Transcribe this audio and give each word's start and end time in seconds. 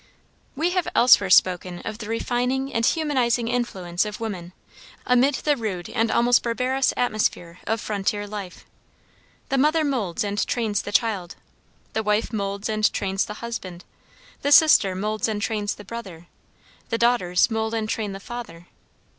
We 0.55 0.71
have 0.71 0.87
elsewhere 0.95 1.29
spoken 1.29 1.77
of 1.85 1.99
the 1.99 2.09
refining 2.09 2.73
and 2.73 2.83
humanizing 2.83 3.47
influence 3.47 4.03
of 4.03 4.19
woman, 4.19 4.51
amid 5.05 5.35
the 5.35 5.55
rude 5.55 5.91
and 5.91 6.09
almost 6.09 6.41
barbarous 6.41 6.91
atmosphere 6.97 7.59
of 7.67 7.79
frontier 7.79 8.25
life. 8.25 8.65
The 9.49 9.59
mother 9.59 9.83
moulds 9.83 10.23
and 10.23 10.43
trains 10.47 10.81
the 10.81 10.91
child, 10.91 11.35
the 11.93 12.01
wife 12.01 12.33
moulds 12.33 12.67
and 12.67 12.91
trains 12.91 13.25
the 13.25 13.35
husband, 13.45 13.85
the 14.41 14.51
sister 14.51 14.95
moulds 14.95 15.27
and 15.27 15.39
trains 15.39 15.75
the 15.75 15.85
brother, 15.85 16.25
the 16.89 16.97
daughters 16.97 17.51
mould 17.51 17.75
and 17.75 17.87
train 17.87 18.11
the 18.13 18.19
father. 18.19 18.69